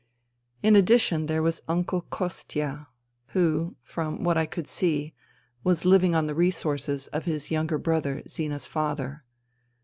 [0.63, 2.87] In addition there was Uncle Kostia,
[3.37, 5.13] who, from what I could see,
[5.63, 9.23] was living on the resources of his younger brother, Zina's father.